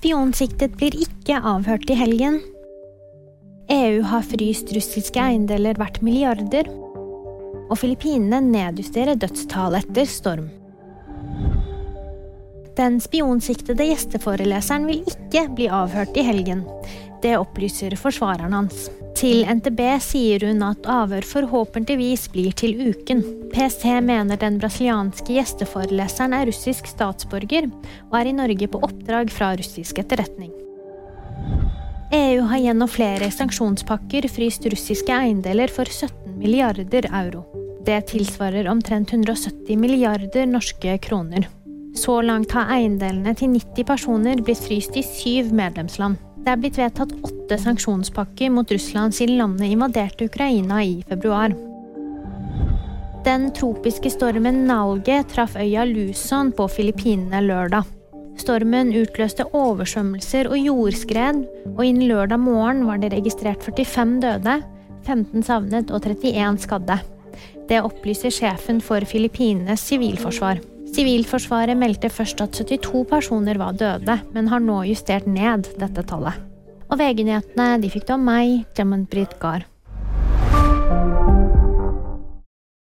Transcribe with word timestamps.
spionsiktet 0.00 0.78
blir 0.80 0.94
ikke 0.96 1.36
avhørt 1.44 1.90
i 1.92 1.96
helgen. 1.98 2.38
EU 3.70 3.98
har 4.08 4.24
fryst 4.24 4.72
russiske 4.72 5.20
eiendeler 5.20 5.76
verdt 5.76 6.00
milliarder. 6.00 6.70
Og 7.68 7.76
Filippinene 7.82 8.40
nedjusterer 8.46 9.18
dødstallet 9.20 9.84
etter 9.84 10.08
storm. 10.08 10.48
Den 12.80 12.96
spionsiktede 13.04 13.90
gjesteforeleseren 13.90 14.88
vil 14.88 15.04
ikke 15.04 15.44
bli 15.58 15.68
avhørt 15.68 16.16
i 16.16 16.24
helgen. 16.24 16.64
Det 17.22 17.36
opplyser 17.36 17.96
forsvareren 18.00 18.54
hans. 18.56 18.88
Til 19.18 19.42
NTB 19.44 19.80
sier 20.00 20.46
hun 20.48 20.62
at 20.64 20.86
avhør 20.88 21.26
forhåpentligvis 21.26 22.30
blir 22.32 22.54
til 22.56 22.78
uken. 22.88 23.20
PST 23.52 23.84
mener 24.06 24.40
den 24.40 24.56
brasilianske 24.62 25.36
gjesteforeleseren 25.36 26.36
er 26.38 26.48
russisk 26.48 26.88
statsborger 26.88 27.68
og 27.68 28.16
er 28.20 28.30
i 28.30 28.36
Norge 28.36 28.70
på 28.70 28.80
oppdrag 28.86 29.32
fra 29.34 29.52
russisk 29.60 30.00
etterretning. 30.00 30.54
EU 32.16 32.40
har 32.50 32.58
gjennom 32.58 32.90
flere 32.90 33.28
sanksjonspakker 33.30 34.26
fryst 34.32 34.64
russiske 34.72 35.14
eiendeler 35.14 35.70
for 35.70 35.86
17 35.86 36.38
milliarder 36.40 37.06
euro. 37.10 37.44
Det 37.86 38.00
tilsvarer 38.10 38.66
omtrent 38.70 39.12
170 39.12 39.76
milliarder 39.78 40.48
norske 40.48 40.96
kroner. 41.04 41.46
Så 41.96 42.20
langt 42.22 42.52
har 42.54 42.70
eiendelene 42.72 43.34
til 43.36 43.52
90 43.52 43.86
personer 43.86 44.42
blitt 44.42 44.62
fryst 44.64 44.96
i 44.96 45.04
syv 45.06 45.52
medlemsland. 45.54 46.18
Det 46.40 46.48
er 46.48 46.60
blitt 46.60 46.78
vedtatt 46.80 47.12
åtte 47.20 47.58
sanksjonspakker 47.60 48.52
mot 48.54 48.70
Russland 48.72 49.14
siden 49.16 49.36
landet 49.40 49.74
invaderte 49.74 50.24
Ukraina 50.30 50.80
i 50.84 51.02
februar. 51.08 51.52
Den 53.26 53.50
tropiske 53.52 54.08
stormen 54.14 54.62
Nalge 54.64 55.18
traff 55.28 55.58
øya 55.60 55.84
Luzon 55.84 56.54
på 56.56 56.64
Filippinene 56.72 57.42
lørdag. 57.44 57.84
Stormen 58.40 58.94
utløste 58.96 59.44
oversvømmelser 59.52 60.48
og 60.48 60.56
jordskred, 60.56 61.44
og 61.74 61.84
innen 61.84 62.08
lørdag 62.08 62.40
morgen 62.40 62.86
var 62.88 63.02
det 63.02 63.12
registrert 63.12 63.60
45 63.66 64.16
døde, 64.24 64.56
15 65.04 65.44
savnet 65.44 65.92
og 65.92 66.08
31 66.08 66.64
skadde. 66.64 66.96
Det 67.68 67.84
opplyser 67.84 68.32
sjefen 68.32 68.80
for 68.80 69.04
Filippinenes 69.04 69.84
sivilforsvar. 69.92 70.64
Sivilforsvaret 70.90 71.78
meldte 71.78 72.10
først 72.10 72.42
at 72.42 72.56
72 72.58 73.04
personer 73.10 73.58
var 73.60 73.76
døde, 73.78 74.16
men 74.34 74.50
har 74.50 74.62
nå 74.64 74.82
justert 74.88 75.28
ned 75.30 75.70
dette 75.78 76.06
tallet. 76.10 76.34
Og 76.90 76.98
VG-nyhetene 76.98 77.76
de 77.82 77.90
fikk 77.92 78.08
det 78.08 78.16
av 78.16 78.24
meg, 78.24 78.64
Clement 78.74 79.06
Britt 79.10 79.38
Gahr. 79.42 79.69